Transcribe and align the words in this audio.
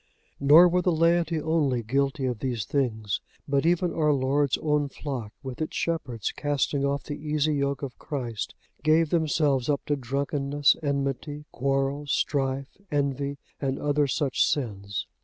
Nor 0.39 0.67
were 0.67 0.81
the 0.81 0.91
laity 0.91 1.39
only 1.39 1.83
guilty 1.83 2.25
of 2.25 2.39
these 2.39 2.65
things, 2.65 3.21
but 3.47 3.67
even 3.67 3.93
our 3.93 4.11
Lord's 4.11 4.57
own 4.57 4.89
flock, 4.89 5.31
with 5.43 5.61
its 5.61 5.77
shepherds, 5.77 6.31
casting 6.31 6.83
off 6.83 7.03
the 7.03 7.13
easy 7.23 7.53
yoke 7.53 7.83
of 7.83 7.99
Christ, 7.99 8.55
gave 8.81 9.11
themselves 9.11 9.69
up 9.69 9.85
to 9.85 9.95
drunkenness, 9.95 10.75
enmity, 10.81 11.45
quarrels, 11.51 12.11
strife, 12.13 12.79
envy, 12.91 13.37
and 13.61 13.77
other 13.77 14.07
such 14.07 14.43
sins. 14.43 15.05